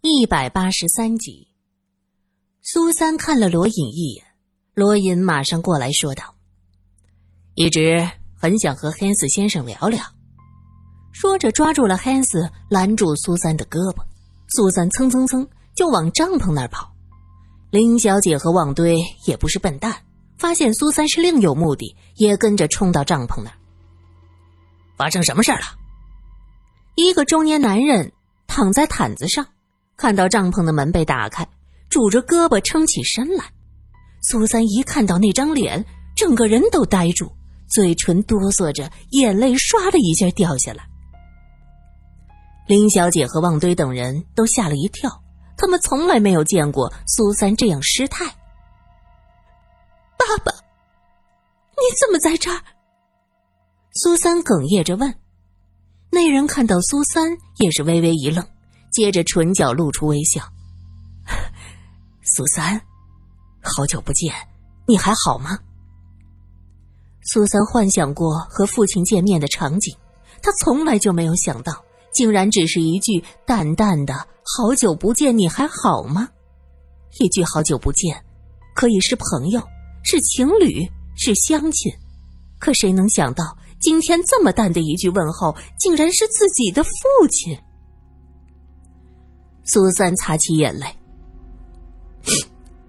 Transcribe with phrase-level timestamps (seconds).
[0.00, 1.46] 一百八十三集，
[2.62, 4.24] 苏三看了罗隐一眼，
[4.72, 6.34] 罗隐马上过来说道
[7.54, 10.02] ：“一直很想和汉斯先生聊聊。”
[11.12, 14.02] 说着抓住了汉斯，拦住苏三的胳膊。
[14.48, 16.90] 苏三蹭蹭蹭就往帐篷那儿跑。
[17.70, 18.96] 林小姐和旺堆
[19.26, 19.94] 也不是笨蛋，
[20.38, 23.56] 发现苏三是另有目的，也跟着冲到帐篷那儿。
[24.96, 25.60] 发生什么事了？
[26.94, 28.10] 一个中年男人。
[28.54, 29.46] 躺在毯子上，
[29.96, 31.48] 看到帐篷的门被打开，
[31.88, 33.46] 拄着胳膊撑起身来。
[34.20, 35.82] 苏三一看到那张脸，
[36.14, 37.32] 整个人都呆住，
[37.66, 40.84] 嘴唇哆嗦着，眼泪唰的一下掉下来。
[42.66, 45.22] 林小姐和旺堆等人都吓了一跳，
[45.56, 48.26] 他们从来没有见过苏三这样失态。
[50.18, 52.60] 爸爸，你怎么在这儿？
[53.94, 55.21] 苏三哽咽着问。
[56.14, 58.46] 那人看到苏三，也是微微一愣，
[58.92, 60.42] 接着唇角露出微笑
[62.22, 62.78] ：“苏三，
[63.62, 64.30] 好久不见，
[64.86, 65.58] 你还好吗？”
[67.24, 69.96] 苏三幻想过和父亲见面的场景，
[70.42, 71.82] 他从来就没有想到，
[72.12, 74.12] 竟然只是一句淡淡的
[74.44, 76.28] “好久不见，你还好吗？”
[77.20, 78.22] 一句“好久不见”，
[78.76, 79.62] 可以是朋友，
[80.04, 81.90] 是情侣，是乡亲，
[82.58, 83.56] 可谁能想到？
[83.82, 86.90] 今天这么淡的一句问候，竟然是自己的父
[87.28, 87.58] 亲。
[89.64, 90.86] 苏三擦起眼泪：“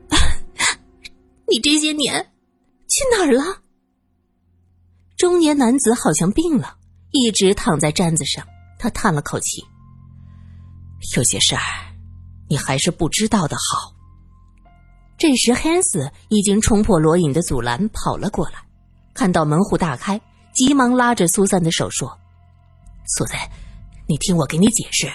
[1.49, 2.31] 你这些年
[2.87, 3.63] 去哪儿了？”
[5.17, 6.77] 中年男子好像病了，
[7.11, 8.45] 一直躺在毡子上。
[8.77, 9.63] 他叹了口气
[11.17, 11.61] ：“有些事儿，
[12.49, 13.95] 你还是不知道的好。”
[15.17, 18.63] 这时，汉斯已经冲破罗隐的阻拦，跑了过来，
[19.15, 20.21] 看到门户大开。
[20.53, 22.17] 急忙拉着苏三的手说
[23.17, 23.39] ：“苏三，
[24.07, 25.11] 你听我给你解释，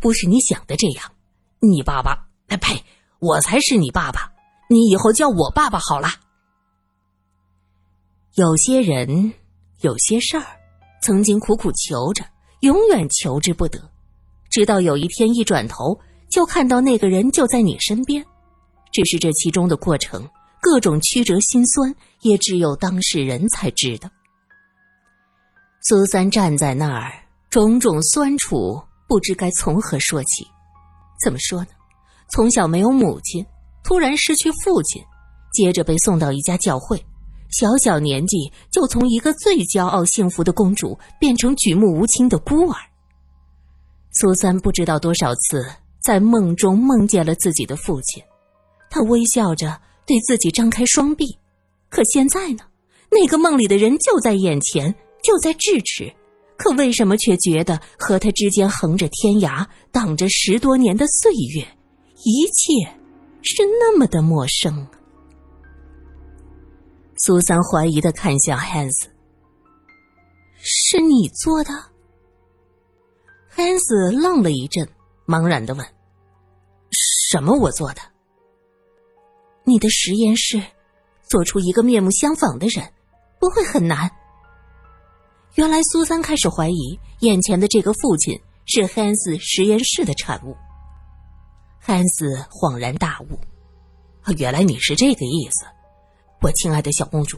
[0.00, 1.12] 不是你想的这样。
[1.60, 2.26] 你爸爸……
[2.48, 2.82] 哎呸！
[3.20, 4.32] 我才是你爸爸，
[4.68, 6.08] 你以后叫我爸爸好了。
[8.34, 9.32] 有些人，
[9.82, 10.44] 有些事儿，
[11.02, 12.24] 曾经苦苦求着，
[12.60, 13.78] 永远求之不得，
[14.50, 16.00] 直到有一天一转头，
[16.30, 18.24] 就看到那个人就在你身边。
[18.90, 20.28] 只是这其中的过程，
[20.60, 24.10] 各种曲折心酸，也只有当事人才知道。”
[25.82, 27.10] 苏三站在那儿，
[27.48, 30.46] 种种酸楚不知该从何说起。
[31.24, 31.68] 怎么说呢？
[32.28, 33.44] 从小没有母亲，
[33.82, 35.02] 突然失去父亲，
[35.54, 37.02] 接着被送到一家教会，
[37.50, 38.36] 小小年纪
[38.70, 42.76] 就从一个最骄傲幸福的公主变成举目无亲的孤儿。
[44.12, 45.64] 苏三不知道多少次
[46.02, 48.22] 在梦中梦见了自己的父亲，
[48.90, 51.38] 他微笑着对自己张开双臂，
[51.88, 52.64] 可现在呢？
[53.10, 54.94] 那个梦里的人就在眼前。
[55.22, 56.12] 就在咫尺，
[56.56, 61.66] 可为什么却觉得和他之间横着天涯，挡着十多年的岁月，
[62.24, 62.90] 一切
[63.42, 64.86] 是那么的陌生？
[67.16, 69.08] 苏三怀疑的看向汉斯
[70.56, 71.70] ：“是你做的？”
[73.48, 74.88] 汉斯愣了一阵，
[75.26, 75.86] 茫然的问
[77.30, 78.00] ：“什么我做的？
[79.64, 80.62] 你的实验室
[81.22, 82.90] 做出一个面目相仿的人，
[83.38, 84.10] 不会很难？”
[85.56, 90.56] 原来苏三开始怀疑，眼前的这个父亲是汉斯实验室的产物。
[91.80, 93.38] 汉斯恍然大悟
[94.38, 95.66] ：“原来你是这个意思，
[96.40, 97.36] 我亲爱的小公主。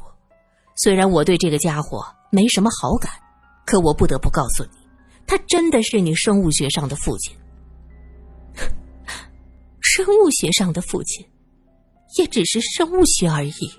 [0.77, 3.11] 虽然我对这个家伙没什么好感，
[3.65, 4.79] 可我不得不告诉你，
[5.27, 7.35] 他真的是你生物学上的父亲。
[9.81, 11.27] 生物学上的父亲，
[12.19, 13.73] 也只是生物学而已。”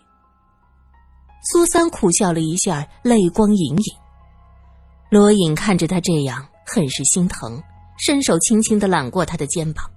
[1.52, 4.03] 苏三苦笑了一下，泪光盈盈。
[5.14, 7.62] 罗隐看着他这样，很是心疼，
[8.00, 9.88] 伸手轻轻的揽过他的肩膀。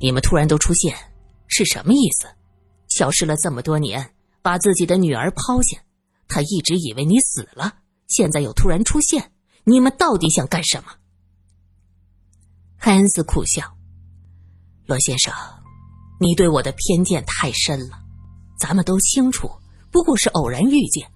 [0.00, 0.96] 你们突然都出现，
[1.46, 2.26] 是什么意思？
[2.88, 5.78] 消失了这么多年，把自己的女儿抛下，
[6.26, 7.74] 他一直以为你死了，
[8.08, 9.30] 现在又突然出现，
[9.62, 10.90] 你们到底想干什么？
[12.76, 13.62] 汉斯苦笑
[14.86, 15.32] ：“罗先生，
[16.18, 18.00] 你对我的偏见太深了。
[18.58, 19.48] 咱们都清楚，
[19.92, 21.08] 不过是偶然遇见。”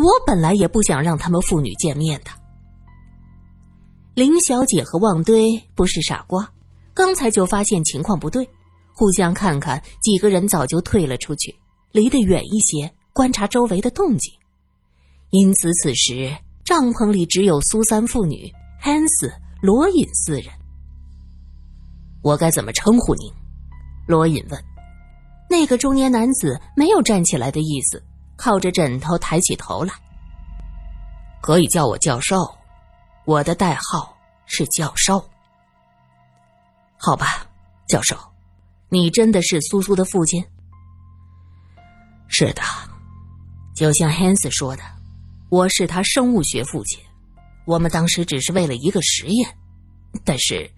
[0.00, 2.30] 我本来也不想让他们父女见面的。
[4.14, 6.50] 林小姐和旺堆不是傻瓜，
[6.94, 8.48] 刚才就发现情况不对，
[8.94, 11.54] 互相看看，几个人早就退了出去，
[11.92, 14.32] 离得远一些，观察周围的动静。
[15.30, 18.50] 因此，此时帐篷里只有苏三父女、
[18.80, 19.32] 汉斯、
[19.62, 20.46] 罗隐四人。
[22.22, 23.32] 我该怎么称呼您？
[24.06, 24.64] 罗隐问。
[25.48, 28.02] 那个中年男子没有站起来的意思。
[28.42, 29.92] 靠着枕头抬起头来，
[31.42, 32.50] 可以叫我教授，
[33.26, 34.16] 我的代号
[34.46, 35.22] 是教授。
[36.96, 37.46] 好吧，
[37.86, 38.16] 教授，
[38.88, 40.42] 你真的是苏苏的父亲？
[42.28, 42.62] 是的，
[43.76, 44.82] 就像 Hans 说的，
[45.50, 46.98] 我是他生物学父亲。
[47.66, 49.54] 我们当时只是为了一个实验，
[50.24, 50.70] 但是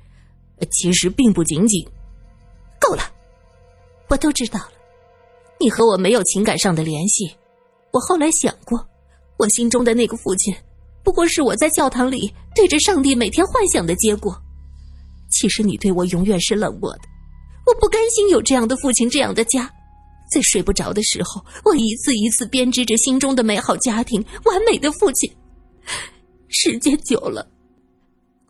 [0.73, 1.89] 其实并不仅仅。
[2.81, 3.05] 够了，
[4.09, 4.73] 我都知道了。
[5.61, 7.37] 你和我没有情感上的联系。
[7.93, 8.85] 我后来想过，
[9.39, 10.55] 我心中的那个父亲，
[11.05, 14.37] 不过是我在教堂里对着上帝每天幻想的结果。
[15.31, 17.03] 其实你对我永远是冷漠的。
[17.67, 19.71] 我不甘心有这样的父亲，这样的家。
[20.35, 25.31] 在睡不着的时候，我一次一次编织着心中的美好家庭、完美的父亲。
[26.49, 27.47] 时间久了，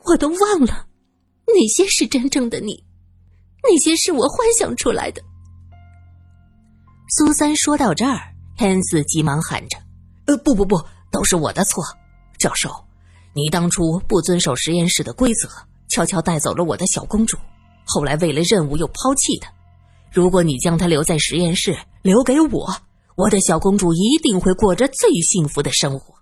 [0.05, 0.87] 我都忘了
[1.47, 2.83] 哪些是真正的你，
[3.65, 5.21] 哪些是我幻想出来的。
[7.17, 8.32] 苏三说到这儿，
[8.63, 9.77] 汉斯急忙喊着
[10.27, 10.81] ：“呃，不不不，
[11.11, 11.83] 都是我的错，
[12.39, 12.73] 教授，
[13.35, 15.49] 你当初不遵守实验室的规则，
[15.89, 17.37] 悄悄带走了我的小公主，
[17.85, 19.53] 后来为了任务又抛弃她。”
[20.15, 22.73] 如果你将她留在实验室，留给我，
[23.17, 26.15] 我的小公主一定会过着最幸福的生活。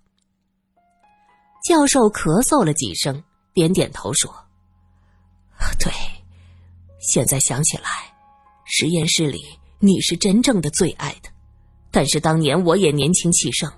[1.69, 3.22] 教授咳嗽了几声，
[3.52, 4.34] 点点头说
[5.78, 5.92] ：“对，
[7.00, 7.84] 现在想起来，
[8.64, 9.42] 实验室里
[9.78, 11.28] 你是真正的最爱的。
[11.90, 13.70] 但是当年我也年轻气盛，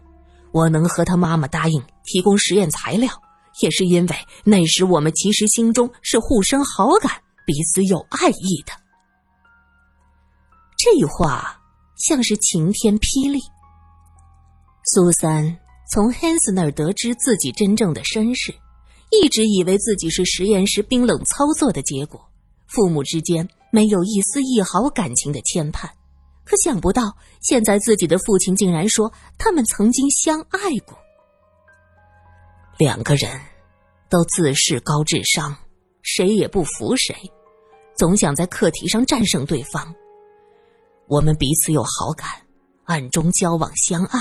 [0.53, 3.11] 我能和他妈妈答应提供实验材料，
[3.61, 7.11] 也是因为那时我们其实心中是互生好感，
[7.47, 8.73] 彼此有爱意的。”
[10.77, 11.61] 这话
[11.97, 13.41] 像是晴天霹雳。
[14.85, 18.53] 苏三从 Hans 那儿得知自己真正的身世，
[19.11, 22.21] 一直以为自己是实验室冰冷操作的结果，
[22.67, 25.89] 父母之间没有一丝一毫感情的牵绊。
[26.53, 30.95] 可想不到，现在自己的父亲竟然说他们曾经相爱过。
[32.77, 33.41] 两个人
[34.11, 35.57] 都自恃高智商，
[36.03, 37.17] 谁也不服谁，
[37.97, 39.95] 总想在课题上战胜对方。
[41.09, 42.29] 我们彼此有好感，
[42.85, 44.21] 暗中交往相爱，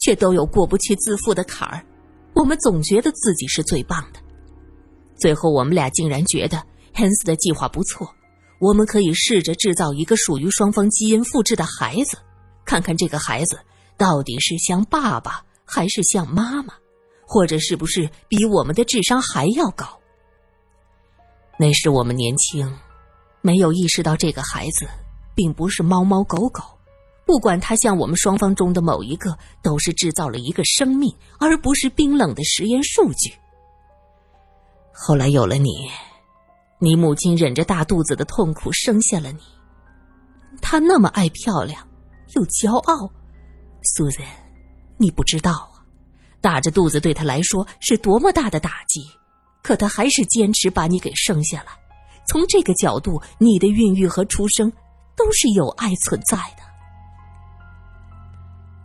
[0.00, 1.86] 却都有过不去自负的坎儿。
[2.34, 4.18] 我们总觉得自己是最棒的，
[5.20, 6.60] 最后我们俩竟然觉得
[6.96, 8.12] Hans 的计划不错，
[8.60, 12.16] 我们可以试着制造一个属于双方基因复制的孩子，
[12.64, 13.58] 看看这个孩子
[13.96, 16.74] 到底是像爸爸还是像妈妈，
[17.26, 19.84] 或者是不是比我们的智商还要高。
[21.58, 22.72] 那时我们年轻，
[23.40, 24.86] 没有意识到这个孩子。
[25.32, 26.62] 并不是猫猫狗狗，
[27.24, 33.32] 不管他像我们双方中的某一个，都是制造了一个生命，而不是冰冷的实验数据。
[34.92, 35.88] 后来有了你，
[36.80, 39.40] 你母亲忍着大肚子的痛苦生下了你。
[40.60, 41.86] 她那么爱漂亮，
[42.34, 43.08] 又骄傲，
[43.94, 44.24] 苏珊，
[44.96, 45.86] 你不知道啊，
[46.40, 49.00] 大着肚子对她来说是多么大的打击，
[49.62, 51.66] 可她还是坚持把你给生下来。
[52.26, 54.72] 从这个角度，你的孕育和出生。
[55.16, 56.62] 都是有爱存在的。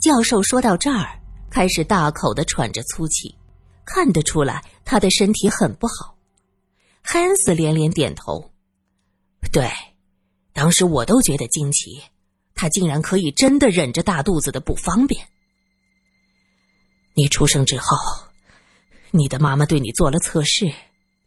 [0.01, 1.17] 教授说到这儿，
[1.49, 3.33] 开始大口的喘着粗气，
[3.85, 6.14] 看得出来他的身体很不好。
[7.07, 8.51] 汉斯连连点头，
[9.51, 9.69] 对，
[10.53, 12.01] 当时我都觉得惊奇，
[12.55, 15.27] 他竟然可以真的忍着大肚子的不方便。
[17.13, 17.95] 你出生之后，
[19.11, 20.73] 你的妈妈对你做了测试，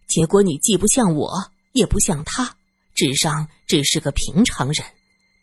[0.09, 1.33] 结果你既不像我，
[1.71, 2.57] 也不像他，
[2.97, 4.85] 智商只是个平常人。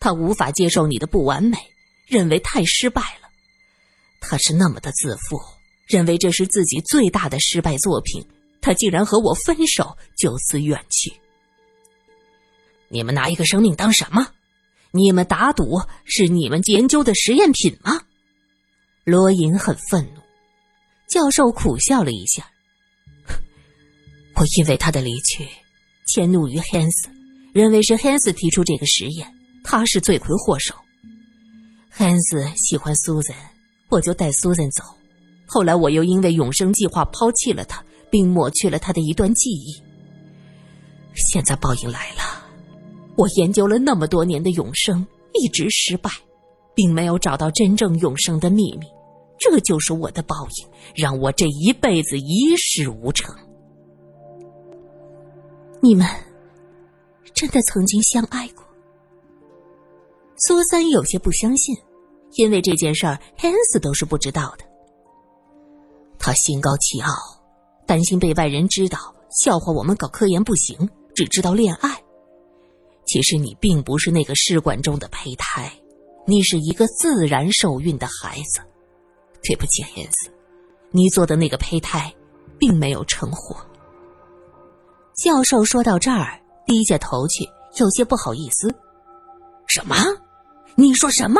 [0.02, 1.58] 他无法接受你的不完美，
[2.08, 3.30] 认为太失败了。
[4.20, 5.40] 他是那么的自负，
[5.88, 8.28] 认为这是自己最大的失败作品。
[8.66, 11.14] 他竟然和我分手，就此远去。
[12.90, 14.28] 你们拿一个生命当什么？
[14.90, 18.02] 你们打赌是你们研究的实验品吗？
[19.04, 20.22] 罗隐很愤怒。
[21.08, 22.50] 教授苦笑了一下。
[24.34, 25.48] 我因为他的离去，
[26.08, 27.08] 迁怒于 Hans，
[27.54, 29.32] 认为是 Hans 提出这个实验。
[29.64, 30.74] 他是罪魁祸首。
[31.92, 33.36] 汉斯喜欢苏珊，
[33.90, 34.84] 我就带苏珊走。
[35.46, 39.76] 后来我又因为永生计划抛弃了他，并抹去了他的一段记忆。
[41.16, 42.46] 现在报应来了，
[43.18, 46.10] 我研究了那么多年的永生，一直失败，
[46.74, 48.88] 并没有找到真正永生的秘密。
[49.38, 53.36] 这就是我的报应，让我这一辈子一事无成。
[55.82, 56.08] 你们
[57.34, 58.64] 真的曾经相爱过？
[60.38, 61.76] 苏三有些不相信，
[62.36, 64.64] 因为这件事儿汉斯都是不知道的。
[66.18, 67.12] 他心高气傲，
[67.86, 72.02] 担心被外人知道，笑话我们搞科研不行，只知道恋爱。
[73.06, 75.72] 其实你并不是那个试管中的胚胎，
[76.26, 78.62] 你是一个自然受孕的孩子。
[79.44, 80.32] 对不起，汉斯，
[80.90, 82.12] 你做的那个胚胎
[82.58, 83.56] 并没有成活。
[85.16, 88.74] 教授说到这儿，低下头去，有些不好意思。
[89.68, 89.96] 什么？
[90.74, 91.40] 你说什么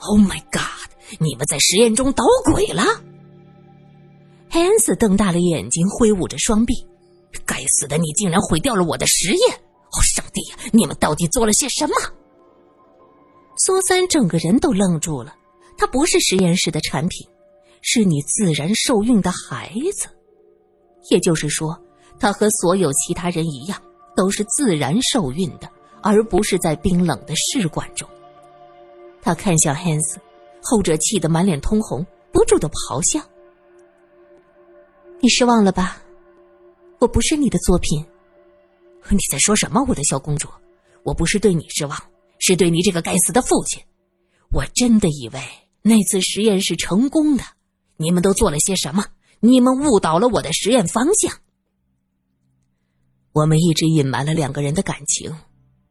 [0.00, 0.90] ？Oh my god！
[1.18, 2.82] 你们在实验中捣鬼了？
[4.58, 6.74] 汉斯瞪大了眼睛，挥舞着双臂。
[7.44, 9.54] 该死的，你竟然毁掉了我的实验！
[9.54, 11.94] 哦，上帝呀，你们到底做了些什么？
[13.58, 15.36] 苏三整个人都愣住了。
[15.76, 17.28] 他不是实验室的产品，
[17.82, 20.08] 是你自然受孕的孩子。
[21.10, 21.78] 也就是说，
[22.18, 23.78] 他和所有其他人一样，
[24.16, 25.70] 都是自然受孕的，
[26.02, 28.08] 而不是在冰冷的试管中。
[29.20, 30.18] 他看向汉斯，
[30.62, 33.20] 后者气得满脸通红，不住的咆哮
[35.20, 36.02] ：“你失望了吧？
[36.98, 38.04] 我不是你的作品。
[39.10, 40.48] 你在说什么，我的小公主？
[41.04, 41.96] 我不是对你失望，
[42.38, 43.82] 是对你这个该死的父亲。
[44.50, 45.40] 我真的以为
[45.82, 47.44] 那次实验是成功的。
[47.96, 49.06] 你们都做了些什么？
[49.40, 51.32] 你们误导了我的实验方向。
[53.32, 55.34] 我们一直隐瞒了两个人的感情，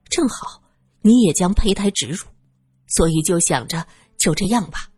[0.09, 0.61] 正好
[1.01, 2.25] 你也将胚胎植入，
[2.87, 3.85] 所以就想着
[4.17, 4.89] 就这样吧。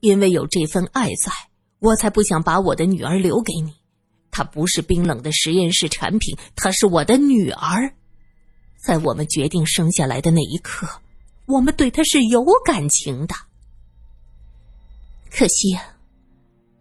[0.00, 1.32] 因为有这份爱在，
[1.78, 3.74] 我才不想把我的女儿留给你。
[4.30, 7.94] 她不是冰冷的实验室产品，她是我的女儿。
[8.76, 10.88] 在我们决定生下来的那一刻，
[11.46, 13.34] 我们对她是有感情的。
[15.30, 15.96] 可惜啊，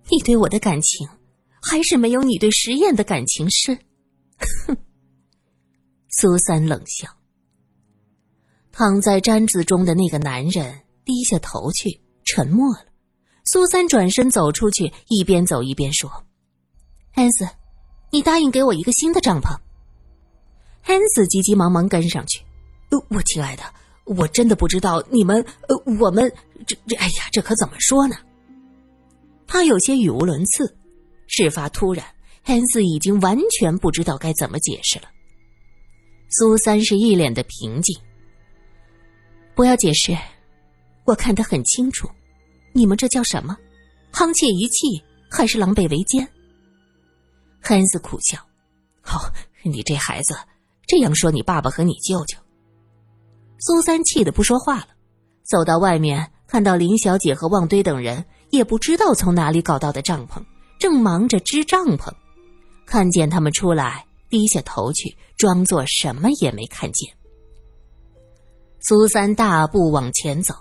[0.10, 1.08] 你对我的感情
[1.62, 3.80] 还是没有你对实验的感情深。
[4.68, 4.78] 哼，
[6.10, 7.08] 苏三冷笑。
[8.72, 12.86] 躺在毡子中的那个男人低下头去，沉默了。
[13.46, 16.12] 苏三转身走出去，一边走一边说。
[17.12, 17.48] 汉斯，
[18.12, 19.56] 你答应给我一个新的帐篷。
[20.82, 22.44] 汉斯急急忙忙跟上去。
[23.10, 23.64] 我亲爱的，
[24.06, 26.32] 我真的不知道你们，呃，我们
[26.66, 28.16] 这这，哎呀，这可怎么说呢？
[29.48, 30.75] 他有些语无伦次。
[31.28, 32.06] 事发突然，
[32.44, 35.06] 汉斯已经完全不知道该怎么解释了。
[36.30, 38.00] 苏三是一脸的平静。
[39.56, 40.18] 不要解释，
[41.06, 42.10] 我看得很清楚，
[42.75, 43.58] 你们这叫什么？
[44.12, 45.01] 沆瀣一气，
[45.32, 46.27] 还是狼狈为奸？
[47.62, 48.38] 汉斯苦笑
[49.08, 49.32] ：“哦，
[49.63, 50.36] 你这孩子
[50.86, 52.38] 这样说你爸爸和你舅舅。”
[53.60, 54.88] 苏三气得不说话了，
[55.44, 60.44] 走到外面，看到林小姐和旺堆等人，也不知道从哪里搞到的帐篷，
[60.77, 62.12] 正忙着支帐篷。
[62.86, 67.10] 看见他们出来，低下头去，装作什么也没看见。
[68.82, 70.53] 苏三大步往前走，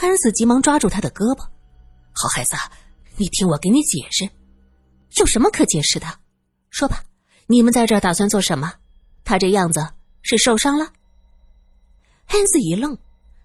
[0.00, 1.46] 汉斯急忙抓住他的胳膊
[2.16, 2.56] ：“好孩子，
[3.18, 4.26] 你听我给你解释，
[5.18, 6.06] 有什么可解释的？”
[6.72, 7.04] 说吧，
[7.46, 8.72] 你们在这儿打算做什么？
[9.24, 9.86] 他这样子
[10.22, 10.90] 是受伤了。
[12.24, 12.96] 汉斯一愣，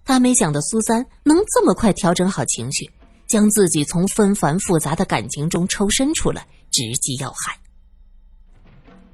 [0.05, 2.89] 他没想到苏三能这么快调整好情绪，
[3.27, 7.59] 将自己从纷繁复杂的感情中抽身出来，直击要害。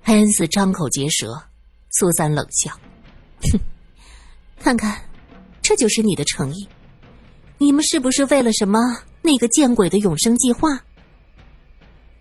[0.04, 1.42] 汉斯张口结舌，
[1.90, 2.72] 苏三冷笑
[3.52, 3.60] ：“哼，
[4.60, 5.04] 看看，
[5.60, 6.70] 这就是你的诚意。
[7.62, 8.80] 你们是不是为了什么
[9.22, 10.68] 那个见鬼的永生计划？”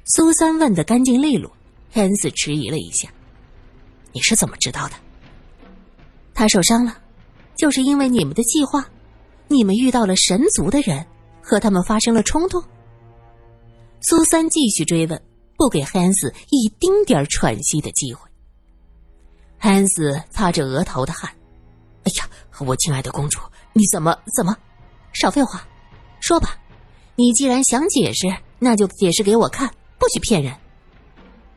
[0.05, 1.51] 苏三问的干净利落。
[1.91, 3.09] 汉斯迟疑了一下
[4.13, 4.95] ：“你是怎么知道的？
[6.35, 6.99] 他受伤了，
[7.57, 8.87] 就是因为你们的计划。
[9.49, 11.05] 你们遇到了神族的人，
[11.41, 12.63] 和他们发生了冲突。”
[14.03, 15.21] 苏三继续追问，
[15.57, 18.29] 不给汉斯一丁点喘息的机会。
[19.57, 21.31] 汉斯擦着额头的汗
[22.05, 22.29] ：“哎呀，
[22.61, 23.41] 我亲爱的公主，
[23.73, 24.55] 你怎么怎么？
[25.13, 25.67] 少废话，
[26.21, 26.57] 说吧。
[27.17, 30.57] 你既然想解释，那就解释给我看，不许骗人。”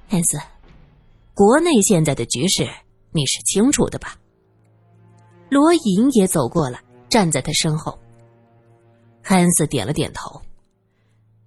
[0.10, 0.38] 汉斯，
[1.34, 2.70] 国内现在的局势
[3.12, 4.18] 你是清楚的吧？
[5.50, 7.98] 罗隐也走过来，站在他身后。
[9.24, 10.42] 汉斯点了点头。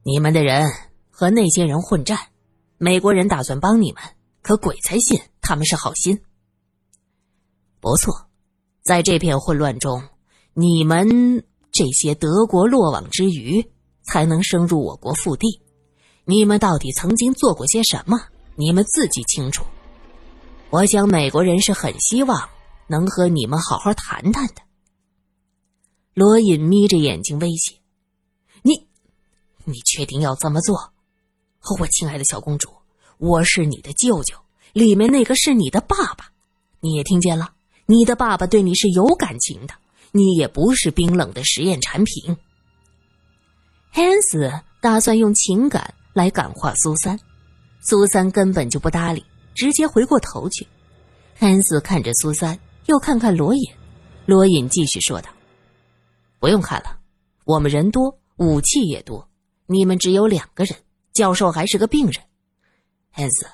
[0.03, 0.67] 你们的人
[1.11, 2.17] 和那些人混战，
[2.79, 4.03] 美国人打算帮你们，
[4.41, 6.23] 可鬼才信他们是好心。
[7.81, 8.15] 不错，
[8.83, 10.03] 在这片混乱中，
[10.55, 11.45] 你们
[11.77, 13.63] 这些德国落网之鱼
[14.03, 15.61] 才能升入我国腹地。
[16.25, 18.19] 你们到底曾经做过些什么？
[18.55, 19.63] 你们自己清楚，
[20.71, 22.49] 我想美国人是很希望
[22.87, 24.55] 能和你们好好谈谈的。
[26.15, 27.75] 罗隐眯着眼睛威胁
[28.65, 28.87] ：“你，
[29.65, 30.95] 你确定要这么做？
[31.79, 32.71] 我亲爱的小公主，
[33.19, 34.35] 我是你的舅舅，
[34.73, 36.33] 里面那个是你的爸爸，
[36.81, 37.53] 你也听见了？
[37.85, 39.75] 你的爸爸对你是有感情的，
[40.13, 42.37] 你也不是冰冷的实验产品。”
[43.91, 47.19] 汉斯打算用情感来感化苏三。
[47.81, 50.67] 苏三根本就不搭理，直接回过头去。
[51.37, 53.63] 汉斯看着苏三，又看看罗隐。
[54.25, 55.31] 罗隐继续说道
[56.41, 56.99] ：“不用看了，
[57.45, 59.29] 我们人多，武器也多，
[59.67, 60.77] 你们只有两个人，
[61.13, 62.21] 教授还是个病人。
[63.13, 63.47] 汉斯，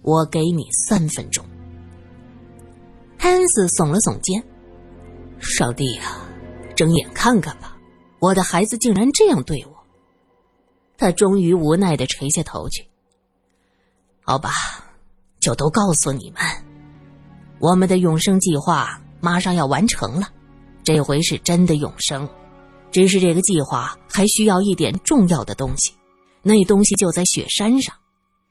[0.00, 1.44] 我给你三分钟。”
[3.18, 4.42] 汉斯耸了耸肩
[5.38, 6.16] ：“上帝呀，
[6.74, 7.76] 睁眼看看吧，
[8.18, 9.76] 我的孩子竟然这样对我。”
[10.98, 12.86] 他终于无奈的垂下头去。
[14.22, 14.50] 好吧，
[15.40, 16.42] 就都告诉你们，
[17.58, 20.28] 我们的永生计划马上要完成了，
[20.82, 22.28] 这回是真的永生。
[22.90, 25.92] 只是这个计划还需要一点重要的东西，
[26.42, 27.94] 那东西就在雪山上。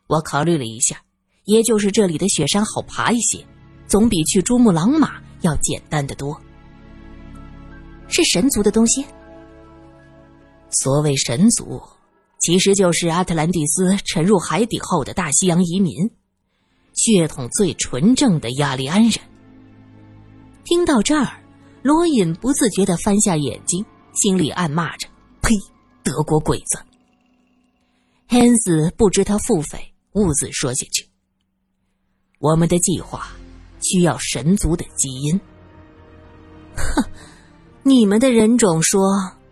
[0.07, 1.01] 我考虑了一下，
[1.45, 3.43] 也就是这里的雪山好爬一些，
[3.87, 6.39] 总比去珠穆朗玛要简单的多。
[8.07, 9.05] 是神族的东西。
[10.71, 11.81] 所谓神族。
[12.41, 16.11] 其实就是阿特兰蒂斯沉入海底后的大西洋移民，
[16.93, 19.13] 血统最纯正的亚利安人。
[20.63, 21.41] 听到这儿，
[21.81, 23.83] 罗隐不自觉的翻下眼睛，
[24.13, 25.07] 心里暗骂着
[25.41, 25.55] ：“呸，
[26.03, 26.77] 德国鬼子！”
[28.27, 29.79] 汉斯不知他腹诽，
[30.11, 31.07] 兀自说下去
[32.37, 33.27] ：“我们的计划
[33.81, 35.39] 需要神族的基因。”
[36.77, 37.03] 哼，
[37.87, 38.99] 你们的人种说，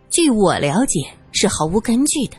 [0.09, 1.01] 据我了解
[1.33, 2.37] 是毫无根据的。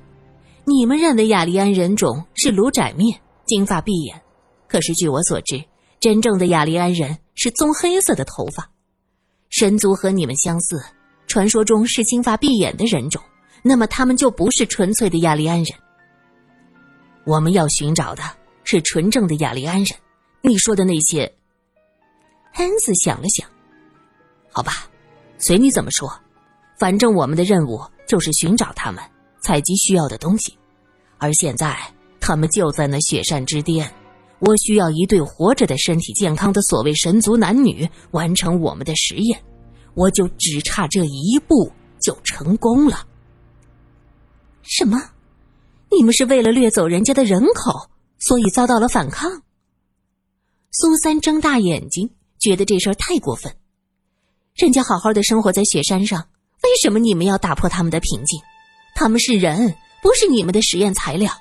[0.64, 4.20] 你们认为雅利安人种是颅窄面、金发碧眼，
[4.66, 5.64] 可是据我所知，
[6.00, 8.68] 真正的雅利安人是棕黑色的头发。
[9.50, 10.82] 神族和你们相似，
[11.28, 13.22] 传说中是金发碧眼的人种，
[13.62, 15.78] 那么他们就不是纯粹的雅利安人。
[17.24, 18.22] 我们要寻找的
[18.64, 19.96] 是纯正的雅利安人。
[20.40, 21.32] 你说的那些，
[22.54, 23.48] 恩斯想了想，
[24.50, 24.88] 好吧，
[25.46, 26.10] 随你怎么说，
[26.78, 29.04] 反正我们的任务就是寻找他们。
[29.42, 30.56] 采集需要的东西，
[31.18, 31.76] 而现在
[32.18, 33.86] 他们就在那雪山之巅。
[34.38, 39.38] 我需要一对活着的、身体健康的所谓神族男女完成我们的实验，
[39.92, 41.70] 我就只差这一步
[42.00, 43.06] 就成功了。
[44.62, 44.98] 什么？
[45.90, 49.30] 你们是为了掠走人家的人口，所以遭到了反抗？
[50.70, 52.08] 苏三睁大眼睛，
[52.38, 53.54] 觉得这事儿太过分。
[54.54, 56.28] 人家好好的生活在雪山上，
[56.62, 58.40] 为什么你们要打破他们的平静？
[58.94, 61.32] 他们是人，不是你们的实验材料。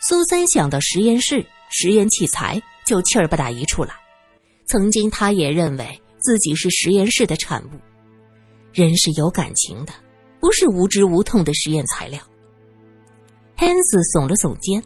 [0.00, 3.94] 苏三想到实验室、实验器材，就气儿不打一处来。
[4.66, 7.78] 曾经，他也认为自己是实验室的产物。
[8.72, 9.92] 人是有感情的，
[10.40, 12.20] 不是无知无痛的实验材料。
[13.54, 14.82] 汉斯耸了耸肩。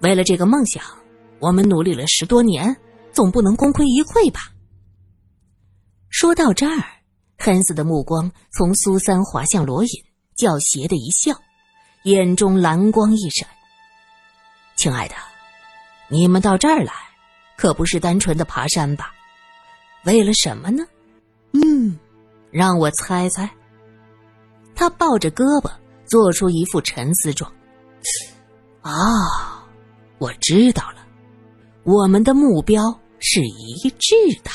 [0.00, 0.82] 为了这个梦想，
[1.38, 2.74] 我们努力了十多年，
[3.12, 4.40] 总不能功亏一篑吧？
[6.18, 6.82] 说到这儿。
[7.36, 9.90] 汉斯的目光从苏三滑向罗隐，
[10.34, 11.38] 狡黠的一笑，
[12.04, 13.46] 眼中蓝光一闪。
[14.76, 15.14] 亲爱的，
[16.08, 16.90] 你们到这儿来，
[17.58, 19.12] 可不是单纯的爬山吧？
[20.06, 20.86] 为了什么呢？
[21.52, 21.98] 嗯，
[22.50, 23.50] 让我猜猜。
[24.74, 25.70] 他抱着胳膊，
[26.06, 27.52] 做出一副沉思状。
[28.80, 29.68] 啊，
[30.16, 31.06] 我知道了，
[31.84, 32.82] 我们的目标
[33.20, 34.50] 是一致的。